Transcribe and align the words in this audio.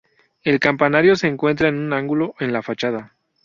El 0.43 0.59
campanario 0.59 1.15
se 1.15 1.27
encuentra 1.27 1.67
en 1.69 1.77
un 1.77 1.93
ángulo 1.93 2.33
en 2.39 2.53
la 2.53 2.63
fachada. 2.63 3.13